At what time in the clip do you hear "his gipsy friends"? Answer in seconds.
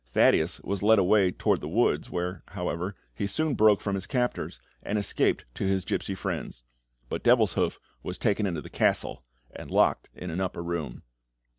5.67-6.63